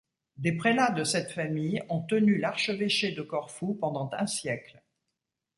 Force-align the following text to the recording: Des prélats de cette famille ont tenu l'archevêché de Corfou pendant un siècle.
Des 0.37 0.53
prélats 0.53 0.89
de 0.89 1.03
cette 1.03 1.31
famille 1.31 1.83
ont 1.89 2.01
tenu 2.01 2.39
l'archevêché 2.39 3.11
de 3.11 3.21
Corfou 3.21 3.75
pendant 3.79 4.09
un 4.13 4.25
siècle. 4.25 4.81